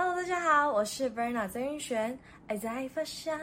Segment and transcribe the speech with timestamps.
[0.00, 2.16] Hello，大家好，我是 Verna 曾云璇。
[2.46, 3.36] 爱在发酵，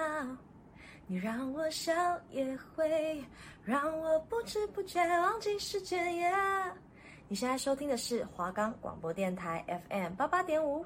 [1.05, 1.91] 你让我笑，
[2.31, 3.21] 也会
[3.65, 6.15] 让我不知不觉忘记时间。
[6.15, 6.31] 耶
[7.27, 10.85] 你现在收听的是华冈广播电台 FM 八八点五。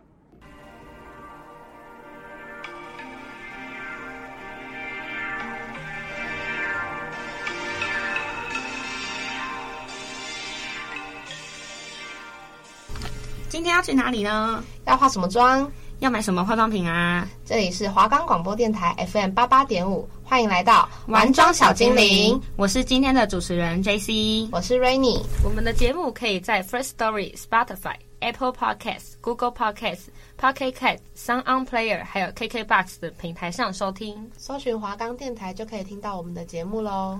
[13.59, 14.63] 今天要去哪里呢？
[14.85, 15.69] 要化什么妆？
[15.99, 17.27] 要买什么化妆品啊？
[17.43, 22.41] 这里是华冈广播电台 FM 八八点五，欢迎来到玩妆小精灵。
[22.55, 25.21] 我是今天的主持人 JC，我是 Rainy。
[25.43, 30.05] 我们的节目可以在 First Story、Spotify、Apple Podcasts、Google Podcasts、
[30.39, 34.31] Pocket Casts、Sound On Player，还有 KKBox 的平台上收听。
[34.37, 37.19] 搜寻华冈电台就可以听到我们的节目喽。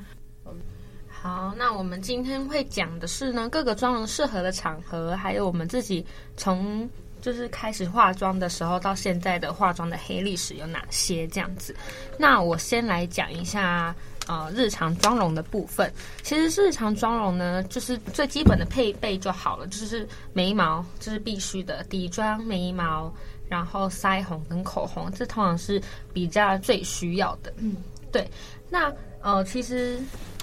[1.22, 6.05] 好，那我们今天会讲的是呢，各个妆容适合的场合，还有我们自己
[6.38, 6.90] 从
[7.22, 11.76] 就是开始化妆的时候到现在的化妆的黑历史有哪些这样子。
[12.17, 13.94] 那我先来讲一下
[14.28, 15.92] 呃日常妆容的部分。
[16.23, 23.14] 其实日常妆容呢，就是最基本的配备就好了，就是眉毛，这是必须的底妆、眉毛，
[23.50, 25.81] 然后腮红跟口红，这通常是
[26.14, 27.54] 比较最需要的。
[27.58, 27.76] 嗯，
[28.09, 28.26] 对。
[28.70, 28.89] 那
[29.22, 30.00] 呃，其实。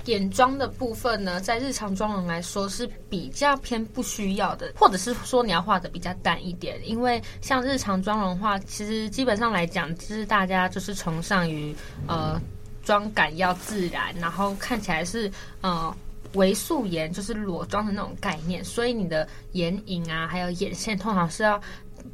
[0.06, 11.74] 眼妆的部分呢，在日常妆容来说是比较偏不需要的，或者是说你要画的比较淡一点，因为像日常妆容的话，其实基本上来讲，其实大家就是崇尚于
[12.06, 12.40] 呃
[12.82, 15.94] 妆感要自然，然后看起来是呃
[16.34, 21.60] 微素颜，就是裸妆的那种概念，所以你的眼影啊，还有眼线，通常是要。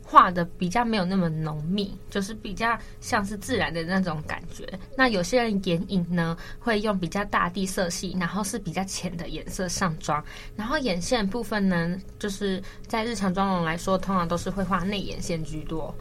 [0.05, 4.67] 画的比较没有那么浓密，就是比较像是自然的那种感觉。
[4.97, 10.23] 那有些人眼影呢，会用比较大地色系，然后是比较浅的颜色上妆。
[10.57, 15.95] 然后眼线部分呢，就是在日常妆容来说，通常都是会画内眼线居多。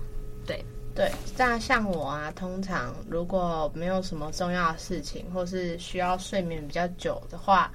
[0.45, 7.71] 对对，那像我啊，通常如果没有什么重要的事情，或是需要睡眠比较久的话，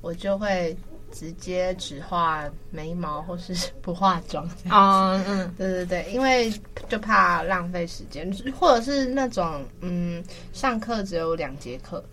[0.00, 0.76] 我就会。
[1.18, 3.52] 直接只画眉毛，或是
[3.82, 6.48] 不化妆啊， 嗯，对对对，因为
[6.88, 12.04] 就怕浪费时间，或者是那种嗯，上课只有两节课，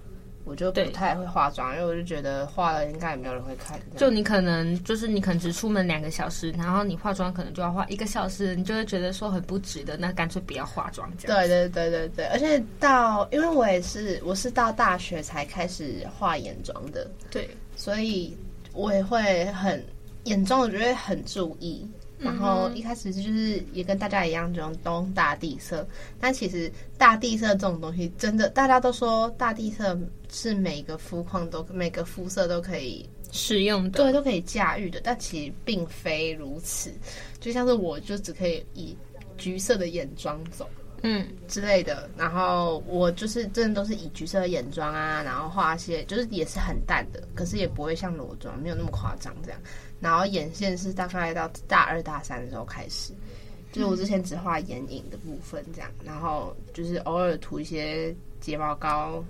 [0.44, 3.80] 我就不太会化妆，因为我就觉得化了应该也没有人会看。
[3.96, 11.38] 就你可能就是你可能只出门两个小时，然后你化妆可能就要化一个小时，你就会觉得说很不值得，那干脆不要化妆这样。
[11.38, 18.36] 对对对对对，而且到因为我也是我是到大学才开始画眼妆的，对，所以。
[18.76, 19.84] 我也会很
[20.26, 21.88] 眼妆，我觉得很注意。
[22.18, 25.86] 然后一开始就是也跟大家一样，就用东大地色。
[26.20, 30.00] 但其实大地色这种东西，真的大家都说大地色
[30.32, 35.02] 是每个肤况都每个肤色都可以使用的，对，都可以驾驭的。
[35.04, 36.90] 但其实并非如此。
[37.40, 38.96] 就像是我就只可以以
[39.38, 40.68] 橘色的眼妆走。
[41.06, 49.60] 嗯，之类的，然后我就是真的都是以橘色眼妆啊，然后画一些就是也是很淡的，可是也不会像裸妆，没有那么夸张这样。
[50.00, 53.14] 然后眼线是大概到大二大三的时候开始，
[53.72, 59.24] 就是我之前只画眼影的部分这样，然后就是偶尔涂一些睫毛膏，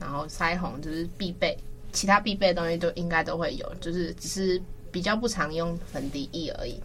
[0.00, 1.56] 然后腮红就是必备，
[1.92, 4.60] 其他必备的东西都应该都会有，就是只是
[4.94, 6.80] 比较不常用粉底液而已。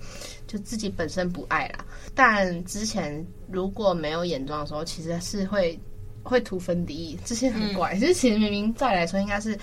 [0.48, 5.80] 就自己本身不爱啦，但之前如果没有眼妆的时候，其实是会
[6.24, 7.96] 会涂粉底液，这些很怪。
[8.00, 9.56] 就、嗯、其实明明照理来说应该是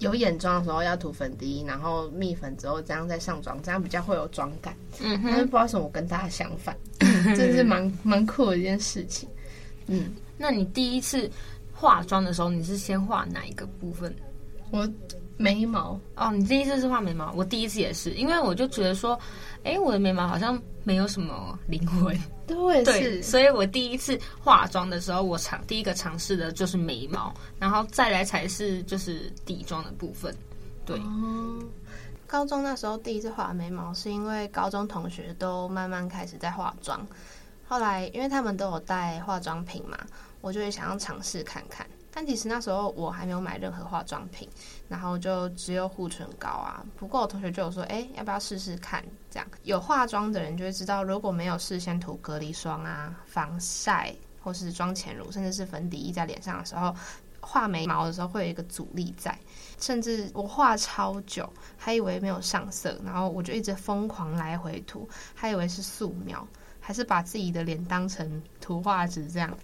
[0.00, 4.76] 有眼妆的时候要涂粉底液，然后蜜粉之后这样再上妆，这样比较会有妆感。
[5.00, 6.76] 嗯，但是不知道为什么我跟大家相反，
[7.34, 9.26] 真是蛮蛮酷的一件事情。
[9.86, 11.30] 嗯，那你第一次
[11.72, 14.14] 化妆的时候，你是先画哪一个部分？
[14.70, 14.86] 我
[15.36, 15.98] 眉毛。
[16.16, 19.18] 哦，你第一次是画眉毛，我第一次也是，因为我就觉得说。
[19.64, 22.14] 哎，我的眉毛好像没有什么灵魂，
[22.46, 30.36] 对，是，所以我第一次化妆的时候，我尝第一个尝试的就是眉毛，然后再来才是就是底妆的部分。
[30.84, 31.64] 对，哦，
[32.26, 37.00] 高中那时候第一次画眉毛，是因为高中同学都慢慢开始在化妆，
[37.66, 39.96] 后来因为他们都有带化妆品嘛，
[40.42, 41.86] 我就会想要尝试看看。
[42.14, 44.48] 但其实那时候我还没有买任何化妆品，
[44.88, 46.86] 然后就只有护唇膏啊。
[46.96, 49.04] 不过我同学就有说，哎，要不要试试看？
[49.28, 56.94] 这样有化妆的人就会知道，如果没有事先涂隔离霜啊、防晒或是妆前乳，甚至是粉底液在脸上的时候，
[57.40, 59.36] 画眉毛的时候会有一个阻力在。
[59.80, 66.46] 甚至我画超久，还以为没有上色，然后我就一直疯狂来回涂，还以为是素描，
[66.78, 69.58] 还是把自己的脸当成图画纸这样。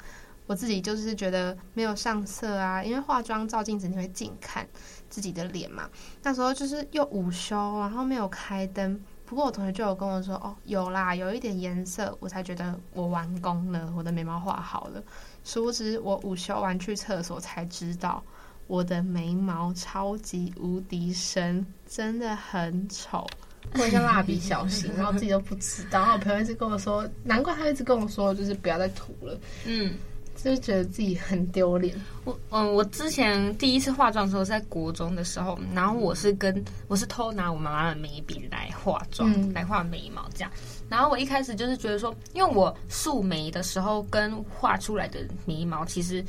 [0.50, 4.66] 我自己就是觉得没有上色啊，因为化妆照镜子你会近看
[5.08, 5.88] 自己的脸嘛。
[6.24, 15.00] 那时候就是又午休，然后没有开灯，不过我同学就有跟我说，哦，有啦，有一点颜色，我才觉得我完工了，我的眉毛画好了。
[15.44, 18.20] 殊不知，我午休完去厕所才知道，
[18.66, 23.24] 我的眉毛超级无敌深，真的很丑，
[23.78, 26.00] 会像蜡笔小新，然后自己都不知道。
[26.00, 29.40] 然后我朋友一直跟我说，难怪他一直跟我说，就是不要再涂了。
[29.64, 29.94] 嗯。
[30.42, 31.94] 就是觉得自己很丢脸。
[32.24, 40.50] 我嗯，我之前第一次化妆的时候是在国中的时候，然后我是跟我是偷拿我妈妈的眉笔来化妆，嗯、来画眉毛这样。
[40.88, 46.24] 然后我一开始就是觉得说，因为我素眉的时候跟画出来的眉毛其实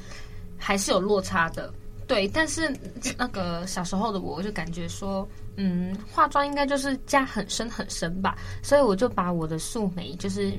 [0.57, 1.74] 还是有落差的，
[2.07, 2.28] 对。
[2.28, 2.72] 但是
[3.18, 10.54] 那个小时候的我就感觉说，嗯，化妆应该就是加很深很深吧，所以我就把我的素眉就是。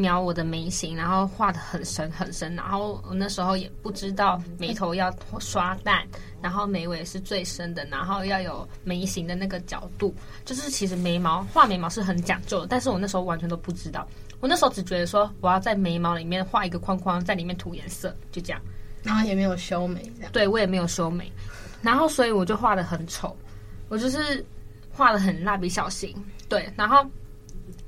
[0.00, 6.04] 描我的眉形，然后画的很深很深，然后我那时候也不知道眉头要刷淡，
[6.40, 10.14] 然后眉尾是最深的，然后要有眉形的那个角度，
[10.44, 14.08] 就是其实眉毛画眉毛是很讲究的，但是我那时候完全都不知道，
[14.40, 18.60] 我那时候只觉得说我要在眉毛里面画一个框框，在里面涂颜色，就这样，
[19.02, 21.30] 然后也没有修眉这样，对我也没有修眉，
[21.82, 23.36] 然后所以我就画的很丑，
[23.88, 24.44] 我就是
[24.90, 26.14] 画的很蜡笔小新，
[26.48, 27.04] 对，然后。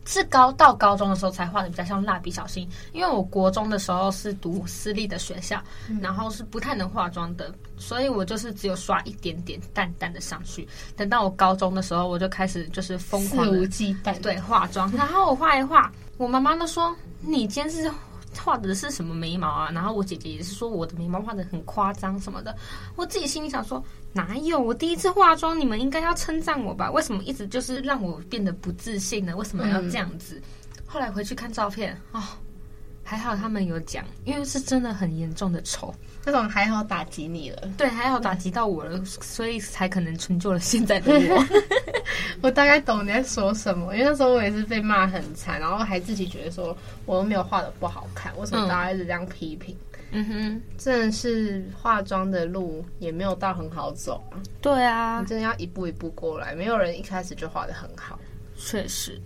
[0.04, 10.66] 是高到高中的时候才画的比较像蜡笔小新，因为我国中的时候是读私立的学校，嗯、然后是不太能化妆的，所以我就是只有刷一点点淡淡的上去。
[10.96, 17.90] 等到我高中的时候，我就开始就是疯狂无忌惮对化妆，然后我画一画，我妈妈都说你今天是。
[18.38, 19.70] 画的是什么眉毛啊？
[19.70, 22.56] 然后我姐姐也是说我的眉毛画的很夸张什么的。
[22.96, 23.82] 我自己心里想说
[24.12, 24.61] 哪有？
[24.61, 26.90] 我第一次化妆，你们应该要称赞我吧？
[26.90, 29.37] 为什么一直就是让我变得不自信呢？
[29.37, 30.40] 为什么要这样子？
[30.87, 32.23] 后来回去看照片，哦，
[33.04, 35.94] 还好他们有讲，因为是真的很严重的丑。
[36.25, 41.44] 那种还好打击你了，对，还好打击到我了，所以才可能成就了现在的我。
[42.40, 46.76] 我大概懂你在说什么，因为那时候我也是被骂很惨，然后还自己觉得说
[47.06, 49.76] 我又没有画的不好看，为什么大家一直这样批评？
[50.12, 54.38] 嗯哼，真的是化妆的路也没有到很好走啊。
[54.60, 58.16] 对啊，你真的要一步一步过来，没有人一开始就画的很好。
[58.56, 59.20] 确实。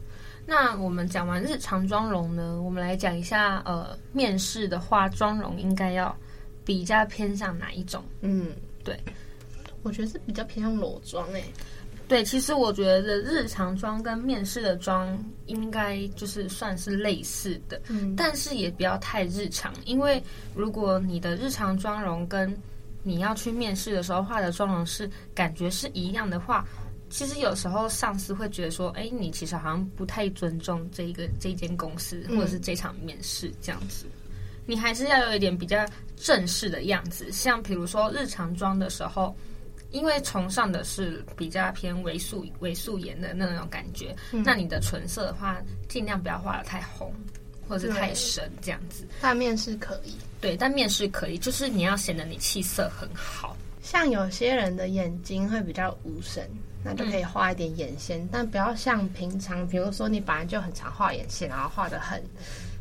[0.47, 6.17] 那我们讲完日常妆容呢，我们来讲一下呃，面试的化妆容应该要。
[6.67, 8.03] 比较偏向哪一种？
[8.23, 8.51] 嗯，
[8.83, 8.99] 对，
[9.85, 11.45] 我觉得是比较偏向裸妆诶。
[12.09, 15.17] 对，其实我觉得日常妆跟面试的妆
[15.47, 20.21] 应该就是算是类似的，嗯，但是也不要太日常，因为
[20.57, 22.53] 如果你的日常妆容跟
[23.05, 26.67] 你要去面试的时候化的妆容是感觉是一样的话，
[27.09, 34.07] 其实有时候上司会觉得说，哎，你其实好像不太尊重这一个这间公司或者是这场面试这样子。
[34.67, 35.87] 你还是要有一点比较
[36.17, 39.33] 正式的样子，像比如说日常妆的时候，
[39.93, 47.15] 因为崇尚的是比较偏微素微素颜的那种感觉，嗯、那你的唇色的话，尽量不要画的太红
[47.69, 49.07] 或者是太深这样子。
[49.21, 53.57] 但面试可以，对，但面试可以，就是你要显得你气色很好。
[53.81, 56.51] 像有些人的眼睛会比较无神，
[56.87, 62.23] 那就可以画一点眼线，嗯、但不要像平常，比如说你本来就很常画眼线，然后画的很。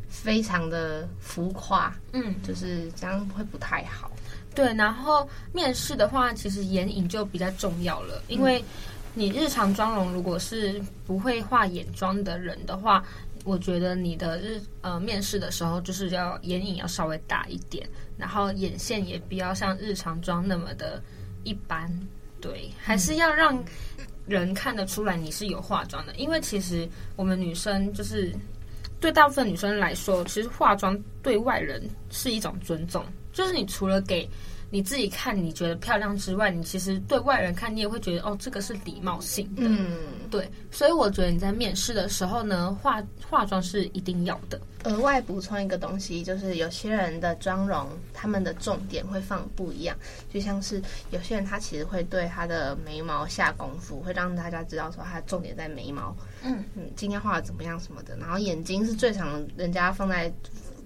[0.08, 4.10] 非常的浮夸，嗯，就是这样会不太好。
[4.54, 8.64] 对，然后面试的话，其实眼影就比较重要了，因为
[9.12, 13.04] 你日常妆容如果是不会画眼妆的人的话，
[13.44, 17.86] 我觉得你的日呃面试的时候就是要眼影要稍微大一点，
[18.16, 21.00] 然后眼线也不要像日常妆那么的
[21.44, 21.92] 一般，
[22.40, 23.62] 对，还是要让
[24.26, 28.32] 人看得出来你是有化妆的，因为其实我们女生就是。
[28.98, 34.26] 对大部分女生来说，其实化妆对外人是一种尊重，就是你除了给
[34.68, 39.62] 你自己看你觉得漂亮之外，你其实对外人看你也会觉得哦，这个是礼貌性的。
[39.64, 39.98] 嗯，
[40.30, 44.60] 对，所以我觉得你在面试的时候呢，化化妆是一定要的。
[44.84, 49.96] 额外补充一个东西，就是有些人的妆容，他们的重点会放不一样，
[50.32, 50.80] 就像是
[51.10, 56.14] 有些人他其实会对他的眉毛下功夫，会让大家知道说他重点在眉毛。
[56.42, 60.32] 嗯嗯，今天画的怎么样什么的，然后眼睛是最常人家放在。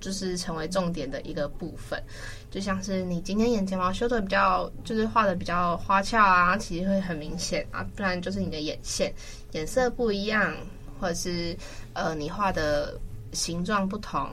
[0.00, 2.02] 就是成为重点的一个部分，
[2.50, 7.86] 就像是你今天眼睫毛修的比较，就是画的比较花俏啊，其实会很明显啊。
[7.94, 9.12] 不然就是你的眼线
[9.52, 10.56] 颜色不一样，
[10.98, 11.54] 或者是
[11.92, 12.98] 呃你画的
[13.32, 14.26] 形状不同，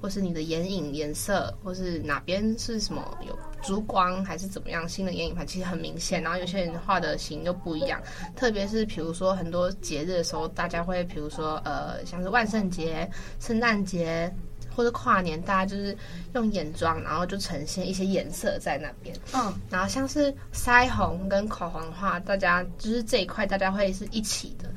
[0.00, 6.20] 或是你的眼影颜色，或是哪边是什么有珠光还是怎么样，新的眼影盘其实很明显。
[6.20, 8.00] 然后有些人画的型又不一样，
[8.34, 14.34] 特别是比如说很多节日的时候，大家会比如说呃像是万圣节、圣诞节。
[14.74, 15.96] 或者跨年，大家就是
[16.34, 19.14] 用眼妆，然后就呈现一些颜色在那边。
[19.34, 24.68] 嗯，然后像是腮红跟口红的话，大家就是这一块，大家会是一起的。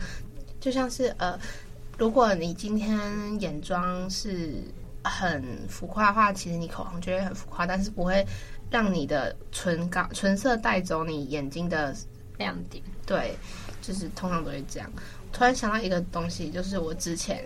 [0.59, 1.39] 就像是呃，
[1.97, 2.99] 如果你今天
[3.39, 4.55] 眼妆是
[5.03, 8.25] 很浮夸的话，其实你口红就会很浮夸，但是不会
[8.71, 11.95] 让你的唇膏唇色带走你眼睛的
[12.37, 12.83] 亮点。
[13.05, 13.37] 对，
[13.81, 14.91] 就是通常都会这样。
[15.31, 17.43] 突然想到一个东西，就是我之前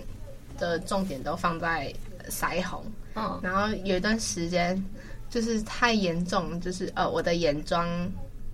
[0.58, 1.94] 的重点都放在
[2.30, 2.84] 腮红，
[3.16, 4.84] 嗯，然后有一段时间
[5.30, 7.88] 就是太严重，就是呃我的眼妆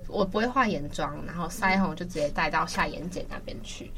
[0.08, 3.92] 我不会画眼妆，然后腮红就直接带到下眼睑那边去。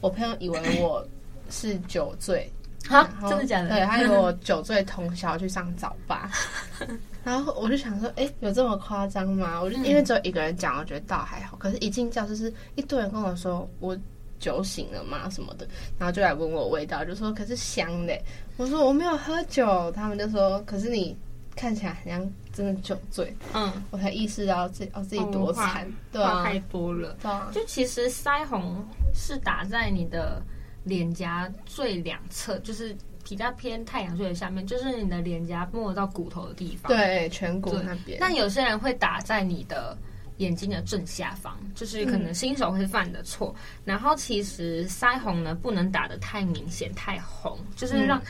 [0.00, 1.06] 我朋友以为我
[1.50, 2.50] 是酒醉，
[2.88, 3.68] 好，真的假的？
[3.68, 6.30] 对，他以为我酒醉通宵去上早八，
[7.22, 9.60] 然后我就想说，哎、欸，有这么夸张吗？
[9.60, 13.96] 我就因为只有一个人讲，我觉得倒还好，可是一进教室是一堆人跟我说我。
[14.40, 15.28] 酒醒了吗？
[15.30, 15.68] 什么的，
[15.98, 18.18] 然后就来闻我味道，就说可是香的。
[18.56, 21.16] 我说我没有喝酒，他们就说可是你
[21.54, 23.32] 看起来好像真的酒醉。
[23.52, 27.16] 嗯，我才意识到自己哦自己多惨，对啊，太多了。
[27.22, 28.82] 对啊，就其实腮红
[29.14, 30.42] 是打在你的
[30.82, 38.16] 脸颊最两侧，就是比较偏太阳穴的下面，就是你的脸颊摸到骨头的地方，对，颧骨那边。
[38.18, 39.96] 但有些人会打在你的。
[40.40, 43.54] 眼睛的正下方，就是可能新手会犯的错。
[43.56, 48.20] 嗯、然后其实腮红呢，不能打的太明显、太红，就是让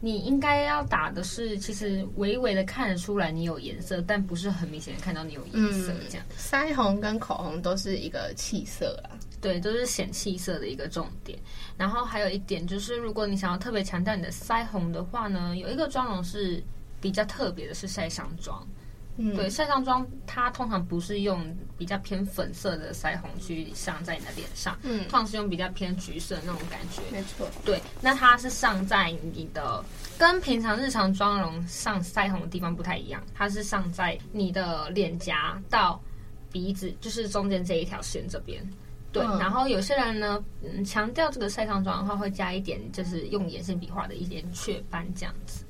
[0.00, 5.92] 你应该要打的是，其实微微的看得出来你有颜色，但不是很明显的看到你有颜色。
[6.08, 11.36] 这样，嗯、腮红跟口红都是一个气色啊，对，都是显气色的一个重点。
[11.76, 16.62] 然后还有一点就是，如果你想要特别强调你的腮红的话呢，有一个妆容是
[17.00, 18.64] 比较特别的，是晒伤妆。
[19.18, 21.42] 嗯、对，晒伤妆它通常不是用
[21.78, 27.00] 比较偏粉色的腮红去上在你的脸上，嗯，通常是用比较偏橘色的那种感觉。
[27.10, 29.84] 没错，对，那它是上在你的
[30.18, 36.00] 跟平常日常妆容上腮红的地方不太一样，它是上在你的脸颊到
[36.52, 38.62] 鼻子，就是中间这一条线这边。
[39.12, 45.64] 对，嗯、然后有些人呢，嗯，强调这个晒伤妆的话，会加一点就是用眼线笔画的一点雀斑这样子。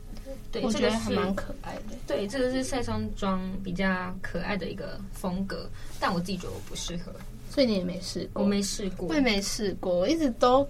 [0.52, 1.96] 对，我觉得还蛮可爱的。
[2.06, 5.68] 对，这个是晒伤妆比较可爱的一个风格，
[6.00, 7.12] 但我自己觉得我不适合，
[7.50, 8.42] 所以你也没试过？
[8.42, 10.66] 我没试过，我也没试过，我一直都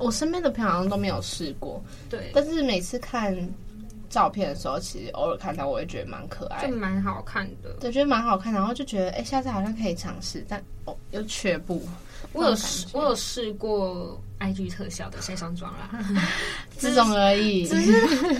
[0.00, 1.82] 我身边的朋友好像都没有试过。
[2.08, 3.36] 对，但是每次看
[4.08, 7.76] 照片的时候，其实偶尔看到我也觉得蛮可爱，就蛮好看的。
[7.80, 11.82] 对，觉得蛮好看，然后就觉得哎，下次好像可以尝试，但哦又却步。
[12.32, 15.90] 我有试，我有试过 IG 特效的晒伤妆啦，
[16.78, 17.66] 这种而已。
[17.68, 17.92] 只是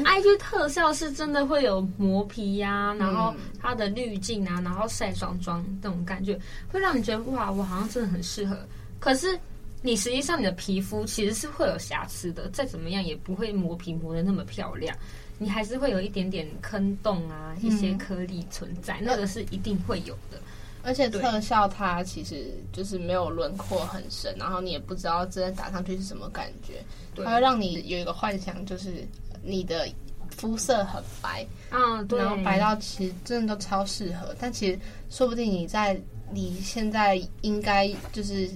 [0.05, 6.39] IG 特效是真的会有磨皮呀、啊，然后它的滤镜啊，然后晒伤妆这种感觉，
[6.71, 8.57] 会让你觉得哇，我好像真的很适合。
[8.99, 9.39] 可是
[9.83, 14.97] 你实际上你的皮肤其实是会有瑕疵的，再怎么样也不会磨皮磨的那么漂亮，
[15.39, 20.41] 你还是会有一点点坑洞啊，一些颗粒存在，那个是一定会有的。
[20.83, 26.85] 而且特效它其实就是没有轮廓很深，然后你也不知道真的打上去是什么感觉，
[27.25, 29.07] 它会让你有一个幻想，就是
[29.43, 29.89] 你的
[30.31, 36.01] 肤色很白，嗯，对，然后白到其实真的都超适合，但其实说不定你在
[36.33, 38.51] 你现在应该就是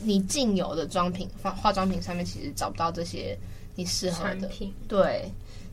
[0.00, 3.38] 你既有的妆品化化妆品上面，其实找不到这些
[3.74, 4.50] 你适合的。
[4.88, 5.30] 对，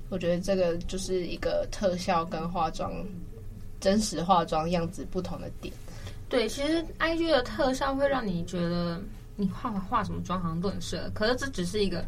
[0.09, 2.91] 我觉得这个就是一个特效跟化妆
[3.79, 5.73] 真实化妆样子不同的点。
[6.27, 9.01] 对，其实 IG 的特效会让你觉得
[9.35, 12.03] 你画画什么妆好像都很适合，可是这只是一个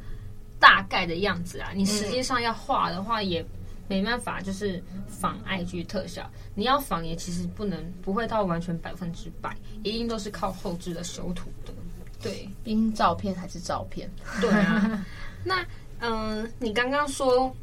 [0.59, 1.71] 大概的样子啊。
[1.75, 3.45] 你实际上要画的话，也
[3.87, 6.29] 没办法，就是仿 IG 特效。
[6.55, 11.73] 你要仿也其实不能，不会到完全百分之百，一定都是靠后置的修图的。
[12.19, 14.09] 对，毕竟照片还是照片。
[14.41, 15.05] 对啊。
[15.45, 15.61] 那
[15.99, 17.55] 嗯、呃，你刚刚说，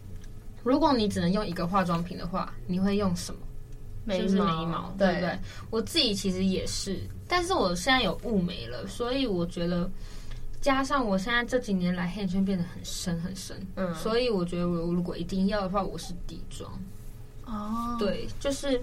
[0.63, 3.41] 如果你只能用一个化妆品的话，你会用什么？
[4.07, 5.39] 就是眉毛，对不对？
[5.71, 9.91] 我自己其实也是，但是我现在有雾眉了，所以我觉得
[10.61, 16.71] 加上我现在这几年来黑眼圈变得很深很深，嗯，所以我觉得我如果一定要的话，我是底妆。
[17.47, 18.81] 哦，对，就是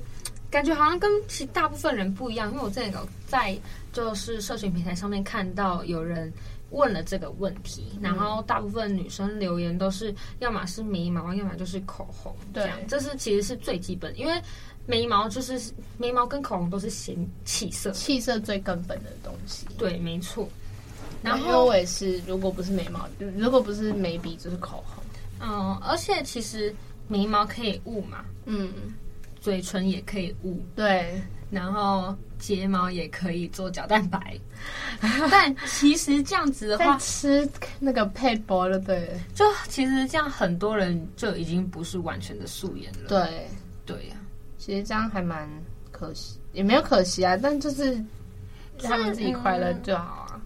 [0.50, 3.58] 感觉好像跟其大部分人不一样，因为我在有在
[3.92, 6.32] 就是社群平台上面看到有人
[6.70, 14.42] 问了这个问题，然后大部分女生留言都是要么是眉毛，要么就是口红，这样，这是其实是最基本，因为。
[14.86, 15.60] 眉毛就是
[15.98, 19.66] 眉毛跟口红都是显气色，气色最根本的东西。
[19.78, 20.48] 对，没错。
[21.24, 23.08] 然后我也是，如果不是眉毛，
[23.38, 25.04] 如果不是眉笔，就是口红。
[25.40, 26.74] 嗯，而且其实
[27.08, 28.72] 眉毛可以雾嘛，嗯，
[29.40, 31.22] 嘴唇也可以雾，对，
[31.52, 34.36] 然后睫毛也可以做角蛋白。
[35.30, 37.48] 但其实这样子的话，吃
[37.80, 43.08] 那个配薄了，对，就其实这样很多人就已经不是完全的素颜了。
[43.08, 43.48] 对，
[43.86, 44.16] 对呀。
[44.62, 45.50] 其实这样还蛮
[45.92, 47.94] 可惜，也没有可惜啊，但就是
[48.80, 50.40] 让他们自己快乐就好啊。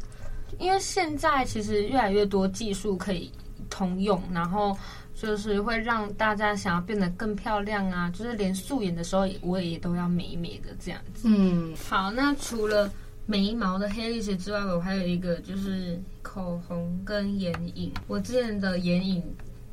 [0.58, 3.30] 因为现在其实越来越多技术可以
[3.70, 4.74] 通用，然后
[5.14, 11.28] 就是会让大家想要变得更漂亮啊，就是连素颜的时候我也都要美美的这样子。
[11.28, 12.90] 嗯，好，那除了
[13.26, 17.92] 眉毛的黑历史之外，我还有一个就是口红跟眼影。
[18.08, 19.22] 我之前的眼影，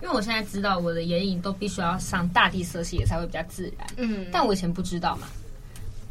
[0.02, 3.86] 因为我现在知道我的眼影都必须要上大地色系才会比较自然。
[3.96, 5.28] 嗯，但我以前不知道嘛。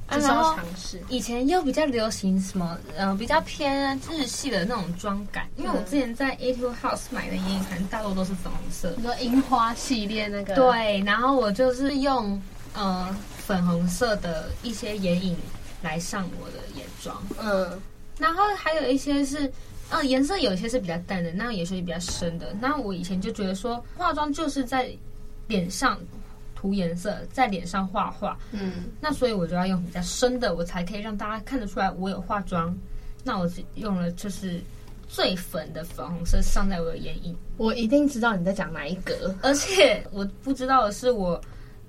[0.09, 1.01] 就是要尝试。
[1.07, 5.47] 以前又比较流行什么，嗯、呃，比较偏日系的那种妆感。
[5.55, 10.53] 因为我之前在 Etude House 买的眼影盘大多都是粉红色，你说樱花系列那个。
[10.53, 12.41] 对，然后我就是用
[12.73, 15.37] 呃粉红色的一些眼影
[15.81, 17.15] 来上我的眼妆。
[17.41, 17.81] 嗯，
[18.17, 19.49] 然后还有一些是，
[19.91, 22.55] 呃，颜色有些是比较淡的，那有些是比较深的。
[22.59, 24.89] 那我以前就觉得说，化妆就是在
[25.47, 25.99] 脸上。
[26.53, 32.77] 涂颜色在脸上画画，嗯，那所以我就要用比较深的，我才可以让大家看得出来我有化妆。
[33.23, 34.61] 那我用了就是
[35.09, 41.41] 最粉的粉红色上在我的眼影，我一定知道你在讲哪一格，而且我不知道的是我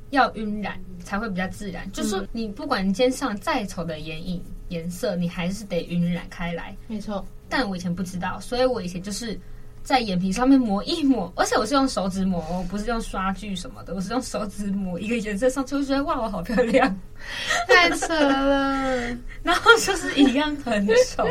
[0.08, 7.22] 要晕染才会比较自然，就是你不管你今天上再丑的眼影颜色，你还是得晕染开来，没错。
[7.52, 9.38] 但我以前不知道，所以我以前就是。
[9.84, 17.00] 在眼皮上面抹一抹，而且我是用手指抹，我不是用刷具什么的，我是用手指抹一个颜色上去，我觉得哇，我好漂亮，
[17.66, 19.08] 太扯了。
[19.42, 21.26] 然后就是一样很丑，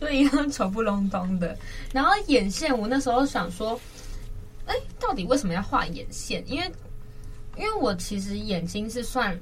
[0.00, 1.56] 就一样丑不隆咚的。
[1.92, 3.80] 然后眼线，我那时候想说，
[4.66, 6.42] 哎，到底为什么要画眼线？
[6.50, 6.72] 因为，
[7.56, 9.38] 因为我其实眼睛是算，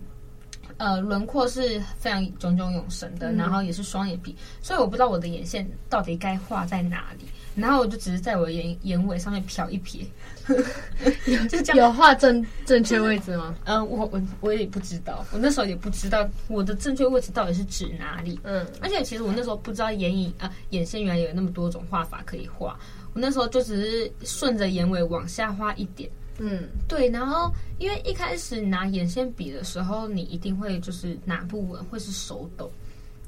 [0.80, 7.26] 呃，轮廓是非常炯炯有神的，然后也是双眼皮，所以我不知道我的眼线到底该画在哪里。
[7.54, 10.06] 然后我就只是在我的眼眼尾上面瞟一瞥，
[11.48, 11.76] 就这样。
[11.76, 13.54] 有画正正确位置吗？
[13.64, 18.40] 嗯， 我我我也不知道，我那时候也不知道我的正确位置到底是指哪里。
[18.44, 22.78] 嗯，而且其实我那时候不知道眼影啊眼线原来有那么多种画法可以画，
[23.12, 26.08] 我那时候就只是顺着眼尾往下画一点。
[26.40, 27.08] 嗯，对。
[27.10, 32.72] 然后因为一开始拿眼线笔的时候，你一定会就是拿不稳，会是手抖。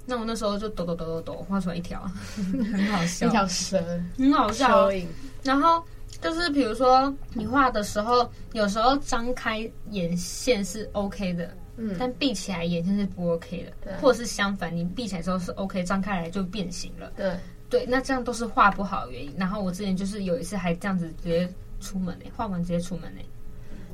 [0.05, 2.03] 那我那时候就抖抖抖抖抖，画出来一条，
[2.35, 3.81] 很好笑，一条蛇，
[4.19, 4.89] 很好笑。
[5.45, 5.81] 然后
[6.21, 17.37] 就是比如说你画的时候，有时候张开眼线是 OK 的，嗯，但闭起来眼线是不 OK 的，对，或者是相反，你闭起来之后是 OK，张开来就变形了，对
[17.71, 19.33] 对，那这样都是画不好的原因。
[19.37, 21.49] 然后我之前就是有一次还这样子直接
[21.83, 23.21] 出门呢，画完直接出门呢，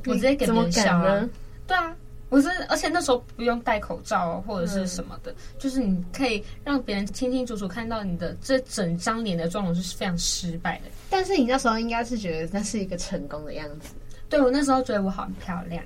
[0.06, 1.28] 我直接给别人笑啊，
[1.66, 1.96] 对啊。
[2.30, 10.90] 我是，而且那时候不用戴口罩哦，或者是什么的，嗯、就是你可以让别人清清楚楚看到你的这整张脸的妆容是非常失败的。
[11.08, 13.94] 但是你那时候应该是觉得那是一个成功的样子。
[14.28, 15.82] 对，我那时候觉得我好漂亮，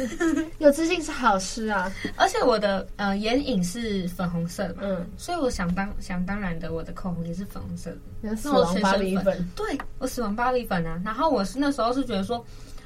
[0.58, 1.90] 有自信是好事啊。
[2.16, 7.98] 而且我的呃眼影是粉红色的嘛，嗯，所以我想当想当然的，我的口红也是粉红色的。
[8.20, 11.00] 那死亡芭比粉，对，我死亡芭比粉啊。
[11.04, 12.44] 然后我是那时候是觉得说。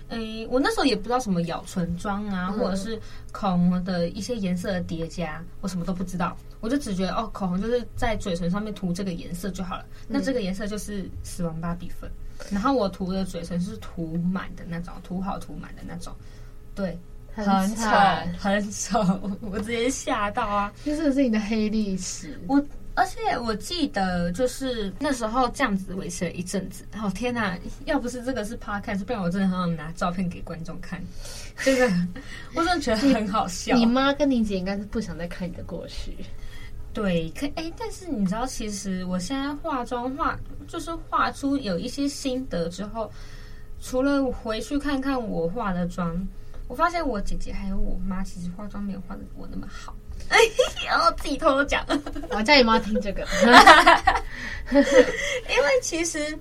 [0.09, 9.87] 诶，我那时候也不知道什么咬唇妆啊，或者是口红的一些颜色的叠加，我什么都不知道，我就只觉得哦，口红就是在嘴唇上面涂这个颜色就好了。
[10.07, 12.11] 那这个颜色就是死亡芭比粉，
[12.51, 16.15] 然后我涂的嘴唇是涂满的那种，涂好涂满的那种，
[16.75, 16.99] 对，
[17.35, 17.45] 很
[17.77, 17.91] 丑，
[18.39, 20.73] 很丑， 我直接吓到啊！
[20.85, 22.63] 这是是你的黑历史，我。
[22.95, 26.85] 而且我记得，就是那时候这样子维持了一阵子。
[27.03, 27.59] 哦天哪！
[27.87, 31.03] 要不是这个是 podcast，不然我真的很想拿照片给观众看。
[31.65, 31.91] 这个
[32.55, 33.75] 我真的觉得很好笑。
[33.75, 36.19] 你妈跟你姐应该是不想再看你的过去。
[36.93, 43.11] 对，可哎，但是你知道，其实我现在化妆画，就是画出有一些心得之后，
[43.81, 46.27] 除了回去看看我化的妆，
[46.69, 49.95] 我发现我姐姐还有我妈，其实化妆没有化的我那么好。
[50.29, 50.39] 哎，
[50.87, 51.85] 然后自己偷偷讲，
[52.31, 53.27] 我 叫你妈听这个，
[54.71, 56.39] 因为其实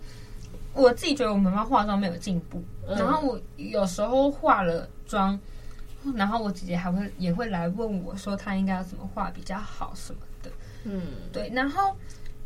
[0.74, 5.40] 我自己觉得我妈妈化妆没有进步，嗯、然后我有时候化了妆，
[6.16, 10.28] 然后我姐姐还会也会来问我说她应该要怎么化比较好什么的，
[10.84, 11.96] 嗯，对，然后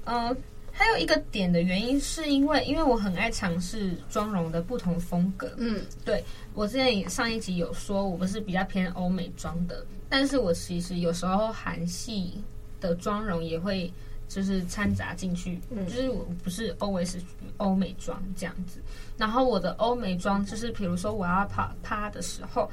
[0.06, 0.28] 嗯。
[0.28, 0.38] 呃
[0.78, 5.50] 还有一个点的原因，是因为因为我很爱尝试妆容的不同风格。
[5.56, 6.22] 嗯，对，
[6.54, 12.44] 我之前上一集有说，我不是比较偏欧美妆的，但是我其实有时候韩系
[12.82, 13.90] 的妆容也会
[14.28, 17.22] 就是掺杂进去，嗯，就是我不是 always
[17.56, 18.82] 欧美妆这样子。
[19.18, 22.70] 然后我的欧美妆就是，比如说我要趴趴的时候，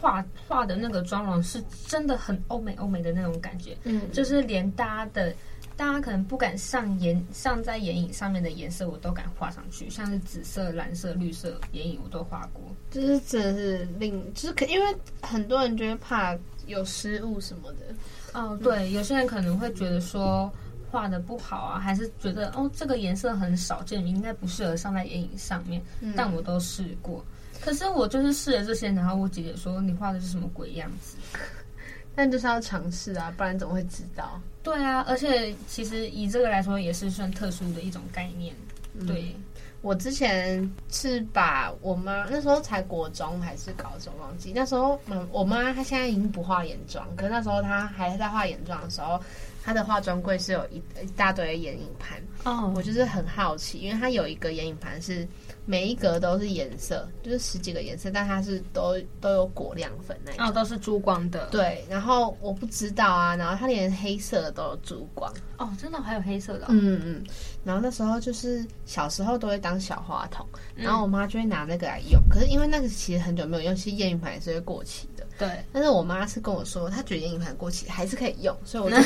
[0.00, 5.34] 画画的那个妆容是真的很欧美欧美的那种感觉，嗯，就是连搭的。
[5.76, 12.62] 大家可能不敢上眼上在眼影上面的颜色，我都敢画上去，像是紫色、蓝色、绿色眼影我都画过。
[12.90, 16.34] 就是真的是令，就是可因为很多人觉得怕
[16.66, 18.40] 有失误什么的。
[18.40, 20.50] 哦，对，有些人可能会觉得说
[20.90, 25.82] 画画的不好啊，还是觉得哦这个颜色很少见，应该不适合上在眼影上面。
[26.00, 27.22] 嗯、但我都试过，
[27.60, 31.16] 可是我就是试了这些，然后我姐姐说你画的是什么鬼样子？
[32.14, 34.40] 但就是要尝试啊，不然怎么会知道？
[34.62, 38.54] 对啊，而且其实以这个来说，也是算特殊的一种概念。
[38.94, 39.36] 嗯、对，
[39.82, 49.20] 我之前是把我妈那时候才国中还是高中忘记，那时候嗯，我妈她现在已经不画眼妆，可是那时候她还在画眼妆的时候，
[49.66, 52.22] 她的化妆柜是有一一大堆眼影盘。
[52.44, 55.26] 哦，我就是很好奇，因为它有一个眼影盘是。
[55.68, 61.44] 每一格都是颜色，就是十几个颜色，但它是都都有果亮粉那种，哦，都是珠光的。
[61.46, 65.28] 对，然后我不知道啊，然后它连黑色的都有珠光。
[65.58, 66.68] 哦，真的还有黑色的哦？
[66.70, 67.24] 嗯嗯。
[67.64, 72.20] 然后那时候就是小时候都会当小话筒，然后我妈就会拿那个来用。
[72.20, 75.26] 嗯、可是因为那个其实很久没有用，其实验孕盘也是会过期的。
[75.38, 75.48] 对。
[75.72, 78.96] 但是我妈是跟我说，她觉得验孕盘过期还是可以用，所以我就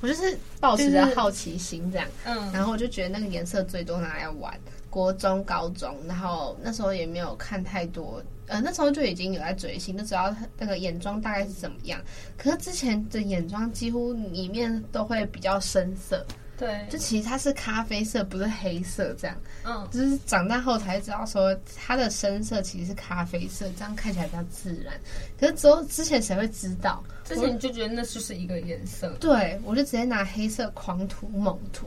[0.00, 2.08] 我就是保持着好奇心这样。
[2.24, 2.52] 嗯。
[2.52, 4.58] 然后我就觉得那个颜色最多拿来玩。
[4.90, 12.00] 国中、高中，然后那时候也没有看太多，呃，那时候就已经有在追星，就知道那个眼妆大概是怎么样。
[12.36, 16.26] 可是之前的眼妆几乎里面都会比较深色，
[16.58, 19.36] 对，就其实它是咖啡色，不是黑色这样。
[19.64, 24.92] 嗯，就是长大后才知道说它的深色其实是咖啡色，这样看起来比较自然。
[25.38, 27.02] 可是之后之前谁会知道？
[27.24, 29.08] 之前就觉得那就是一个颜色。
[29.20, 31.86] 对，我就直接拿黑色狂涂猛涂。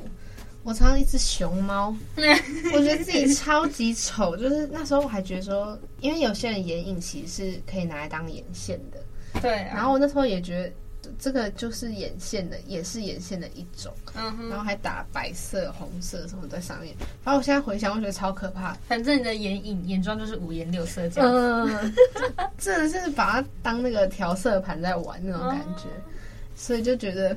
[0.64, 4.36] 我常常一只熊猫， 我觉得自己超级丑。
[4.38, 9.76] 就是那时候我还觉得说，因为有些人眼影其实是可以拿来当眼线的，对、啊。
[9.76, 13.94] 然后我那时候也觉得这个就是眼线的，也是眼线的一种。
[14.16, 14.48] 嗯哼。
[14.48, 16.96] 然后还打白色、红色什么在上面。
[17.22, 18.74] 反正我现在回想，我觉得超可怕。
[18.88, 21.30] 反正你的眼影、眼妆就是五颜六色这样
[21.68, 21.94] 子。
[22.38, 26.14] 嗯，真的是把它当那个调色盘在玩那种感觉，嗯、
[26.56, 27.36] 所以就觉得。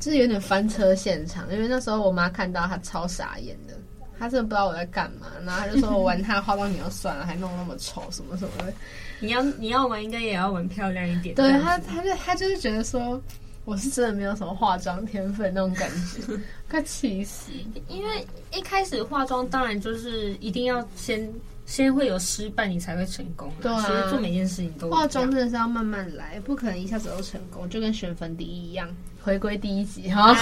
[0.00, 3.74] 就是有点翻车现场，因为那时候我妈看到她超傻眼的，
[4.18, 8.72] 她真的不知道我在干嘛，然后她就说我玩她化妆品就算了，还弄那么丑什么什么的。
[9.20, 11.34] 你要你要玩应该也要玩漂亮一点。
[11.34, 13.20] 对她，她就她就是觉得说
[13.64, 17.50] 我是真的没有什么化妆天分那种感觉， 快气死！
[17.88, 21.26] 因为一开始化妆当然就是一定要先
[21.64, 23.50] 先会有失败，你才会成功。
[23.62, 28.86] 对啊，所以做每件事情都化妆真的是要慢慢来，不可能一下子都成功，就跟选粉底一样。
[29.24, 30.36] 回归第一集哈，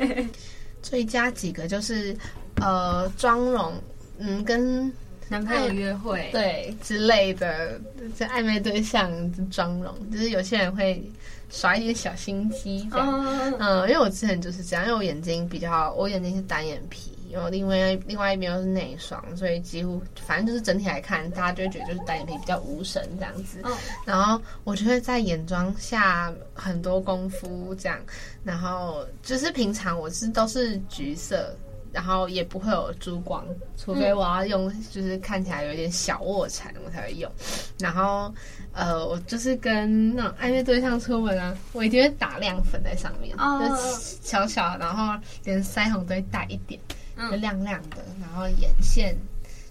[0.80, 2.16] 最佳几个就是
[2.56, 3.74] 呃妆容，
[4.18, 4.90] 嗯，跟
[5.28, 6.30] 男朋友约会。
[6.32, 7.78] 对之类的，
[8.16, 11.02] 这暧昧对象的妆容，就是有些人会
[11.50, 13.24] 耍一点小心机这样，
[13.58, 17.12] 嗯、呃，因为我之前就是这样，因为我眼睛比较，我眼睛是单眼皮。
[17.28, 23.60] 因为另外另外一边又是内双，所以几乎反正就是整体来看，大家就会觉得就是单眼皮比较无神这样子。
[23.62, 23.78] Oh.
[24.06, 27.98] 然后我就会在眼妆下很多功夫这样，
[28.42, 31.54] 然后就是平常我是都是橘色，
[31.92, 33.44] 然后也不会有珠光，
[33.76, 37.30] 除非我要用就是看起来有点小卧蚕，我才会用。
[37.78, 38.32] 然后
[38.72, 43.60] 呃，我就是跟那种暧昧对象出门啊，我一定会打亮粉在上面，oh.
[43.60, 43.76] 就
[44.22, 45.14] 小小，然后
[45.44, 46.80] 连腮红都会带一点。
[47.18, 49.16] 就亮亮的，然后眼线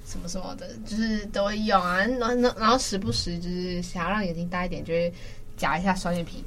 [0.05, 1.97] 什么什么的，就是都会用啊。
[1.97, 5.13] 然后然后时不时就是想要让眼睛大一点，就会
[5.55, 6.43] 夹一下双眼皮，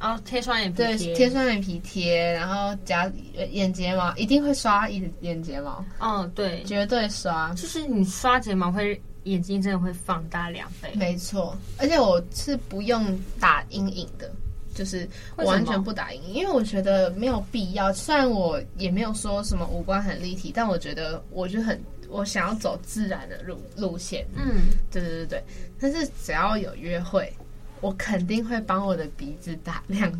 [0.00, 3.10] 然后贴双眼皮，对，贴双眼皮贴，然后夹
[3.50, 5.84] 眼睫毛，一定会刷眼眼睫毛。
[5.98, 7.52] 哦，对，绝对刷。
[7.54, 10.92] 就是你刷睫毛会眼睛真的会放大两倍。
[10.94, 14.30] 没错，而且我是不用打阴影的。
[14.78, 17.92] 就是完全不打阴影，因为我觉得没有必要。
[17.92, 24.24] 虽然我也没有说什么五官很立体，但我觉得我就很我想要走自然的路路线。
[24.36, 25.44] 嗯，对对对对。
[25.80, 27.32] 但是只要有约会，
[27.80, 30.12] 我肯定会帮我的鼻子打亮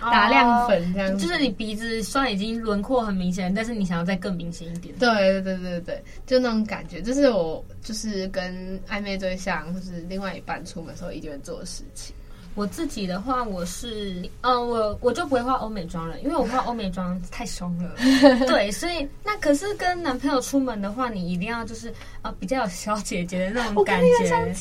[0.00, 4.92] 打亮粉，这样就是你鼻子虽然已经轮廓很明显，但是你想要再更明显一点。
[4.98, 12.12] 对对对对对，就那种感觉，就是我就是跟暧昧对象或是另外一半出门的时候一定会做的事情。
[12.56, 17.94] 我自己的话，我是，嗯、呃，我我就不会画欧美妆了，因为我画欧美妆太凶了。
[18.48, 21.90] 对，所以那可是跟男朋友出门的话，你一定要就是
[22.22, 24.54] 啊、呃，比较有小姐姐的那种感觉。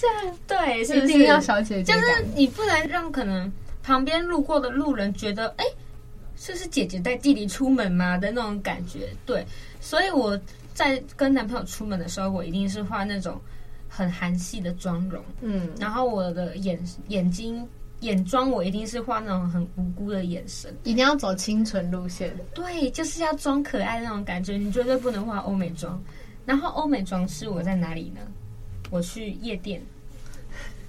[0.45, 1.13] 对，是不是？
[1.13, 1.93] 一定要小姐姐。
[1.93, 2.05] 就是
[2.35, 3.49] 你不能让可能
[3.81, 5.63] 旁边路过的路人觉得，哎，
[6.37, 9.07] 这是姐姐带弟弟出门吗的那种感觉。
[9.25, 9.45] 对，
[9.79, 10.37] 所以我
[10.73, 13.39] 在跟男朋友出门的时候，我一定是画那种
[13.87, 15.23] 很韩系的妆容。
[15.39, 16.77] 嗯，然后我的眼
[17.07, 17.65] 眼睛。
[18.01, 22.35] 眼妆我一定是画那种很无辜的眼神，一定要走清纯路线。
[22.53, 24.57] 对，就是要装可爱的那种感觉。
[24.57, 26.01] 你绝对不能画欧美妆。
[26.45, 28.21] 然后欧美妆是我在哪里呢？
[28.91, 29.81] 我去夜店，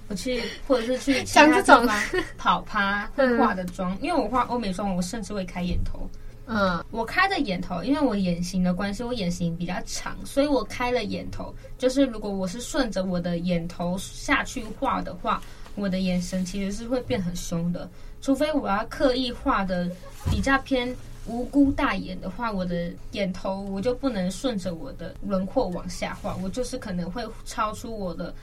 [0.07, 1.99] 我去或者是去其他地方
[2.37, 3.97] 跑趴会化的妆。
[4.01, 6.07] 因为我画欧美妆，我甚至会开眼头。
[6.45, 11.53] 嗯，我开的眼头，因为我眼型的关系，我眼型比较长，所以我开了眼头。
[11.77, 15.41] 就是如果我是顺着我的眼头下去画的话，
[15.77, 17.89] 我的眼神其实是会变很凶的。
[18.21, 19.89] 除非我要刻意画的
[20.29, 20.93] 比较偏
[21.25, 28.33] 无辜大眼的话，我的眼头我就不能顺着我的轮廓往下画，我就是可能会超出我的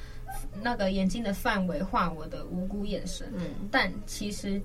[0.63, 3.31] 那个眼睛的范围画我的无辜眼神。
[3.35, 4.61] 嗯，但其实。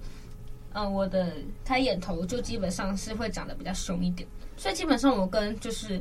[0.72, 1.34] 嗯、呃，我的
[1.66, 6.00] 开眼头就基本上是会长得比较凶一点，所以基本上我跟就是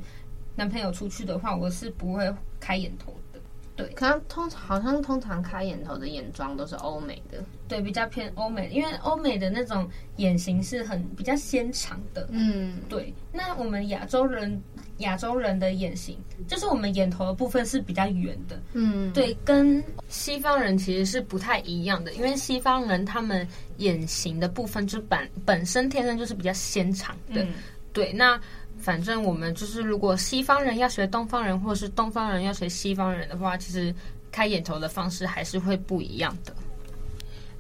[0.54, 3.27] 男朋友出去的话，我是不会开眼头的。
[3.78, 12.28] 对，可能通常好像通常开眼头的眼妆都是欧美的，对，比较偏欧美，因为欧美的那种眼型是很比较纤长的。
[12.30, 13.14] 嗯，对。
[13.32, 14.60] 那我们亚洲人。
[14.98, 27.54] 亚洲人的眼型，就是我们眼头的部分是比较圆的，嗯，对，跟西方人其实是不太一样的，因为西方人他们眼型的部分就本本身天生就是比较纤长的，嗯、
[27.92, 28.12] 对。
[28.12, 28.40] 那
[28.78, 33.94] 反正我们就是，如果西方人要学东方人，或是东方人要学西方人的话，其实
[34.32, 36.54] 开眼头的方式还是会不一样的。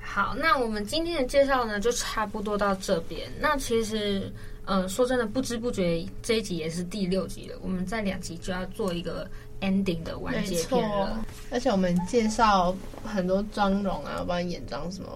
[0.00, 3.30] 好，那我们今天的介绍呢，就差不多到这边。
[3.40, 4.32] 那其实。
[4.70, 7.56] 嗯，说真的，不知不觉这一集也是第六集了。
[7.62, 9.26] 我们在两集就要做一个
[9.62, 11.24] ending 的完结篇了。
[11.50, 15.08] 而且我们介绍很多妆容啊，包括眼妆什么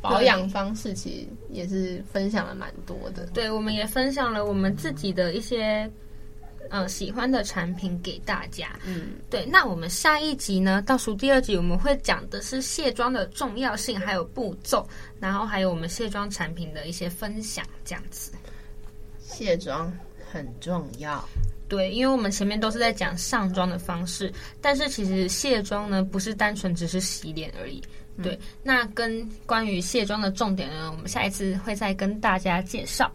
[0.00, 3.26] 保养方式，其实也是分享了蛮多的。
[3.34, 5.90] 对，我们也分享了我们自己的一些
[6.70, 8.78] 嗯喜欢的产品给大家。
[8.86, 9.44] 嗯，对。
[9.46, 14.86] 那我们下一集呢，倒数第二集，我们会讲的是卸妆的重要性，还有步骤，
[15.18, 18.32] 然后还有我们卸妆产品的一些分享，这样子。
[19.20, 19.92] 卸妆
[20.32, 21.22] 很重要，
[21.68, 27.82] 对，因为我们前面都是在讲上妆的方式，但是其实卸妆呢，不是单纯只是洗脸而已。
[28.22, 33.10] 对，嗯、那跟关于卸妆的重点呢，我们下一次会再跟大家介绍，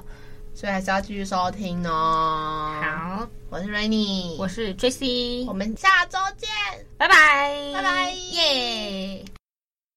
[0.53, 2.73] 所以还是要继续收听哦。
[2.81, 6.49] 好，我是 Rainy，我是 Tracy，我们下周见，
[6.97, 9.25] 拜拜，拜拜，耶。